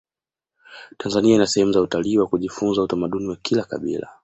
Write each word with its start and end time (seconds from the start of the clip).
tanzania 0.97 1.35
ina 1.35 1.47
sehemu 1.47 1.71
za 1.71 1.81
utalii 1.81 2.17
wa 2.17 2.27
kujifunza 2.27 2.83
utamaduni 2.83 3.27
wa 3.27 3.35
kila 3.35 3.63
kabila 3.63 4.09